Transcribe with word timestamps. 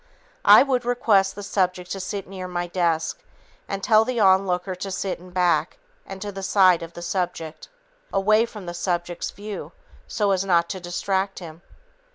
I 0.45 0.63
would 0.63 0.83
request 0.83 1.35
the 1.35 1.43
subject 1.43 1.91
to 1.91 1.99
sit 1.99 2.27
near 2.27 2.47
my 2.47 2.65
desk 2.65 3.21
and 3.67 3.83
tell 3.83 4.03
the 4.03 4.19
onlooker 4.19 4.73
to 4.73 4.89
sit 4.89 5.19
in 5.19 5.29
back 5.29 5.77
and 6.07 6.19
to 6.23 6.31
the 6.31 6.41
side 6.41 6.81
of 6.81 6.93
the 6.93 7.03
subject, 7.03 7.67
away 8.11 8.47
from 8.47 8.65
the 8.65 8.73
subject's 8.73 9.29
view 9.29 9.73
so 10.07 10.31
as 10.31 10.43
not 10.43 10.69
to 10.69 10.79
distract 10.79 11.37
him. 11.37 11.61